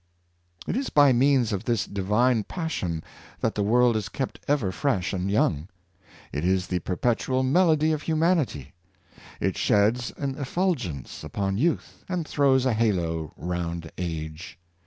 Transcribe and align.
It 0.65 0.75
is 0.75 0.89
by 0.89 1.13
means 1.13 1.53
of 1.53 1.65
this 1.65 1.85
divine 1.85 2.43
passion 2.45 3.03
that 3.39 3.53
the 3.53 3.61
world 3.61 3.95
I^ove 3.95 3.97
mi 3.97 4.01
inspzrer* 4.05 4.09
563 4.09 4.09
is 4.09 4.09
kept 4.09 4.45
ever 4.49 4.71
fresh 4.71 5.13
and 5.13 5.29
young. 5.29 5.67
It 6.33 6.43
is 6.43 6.65
the 6.65 6.79
perpetual 6.79 7.43
mel 7.43 7.69
ody 7.69 7.91
of 7.91 8.01
humanity. 8.01 8.73
It 9.39 9.55
sheds 9.59 10.11
an 10.17 10.39
effulgence 10.39 11.23
upon 11.23 11.59
youth, 11.59 12.03
and 12.09 12.27
throws 12.27 12.65
a 12.65 12.73
halo 12.73 13.31
round 13.37 13.91
age. 13.99 14.57